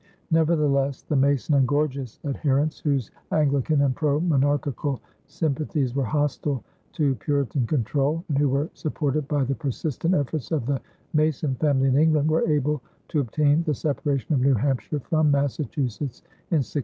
[0.31, 7.13] Nevertheless the Mason and Gorges adherents whose Anglican and pro monarchical sympathies were hostile to
[7.13, 10.81] Puritan control and who were supported by the persistent efforts of the
[11.13, 16.23] Mason family in England were able to obtain the separation of New Hampshire from Massachusetts
[16.49, 16.79] in 1678.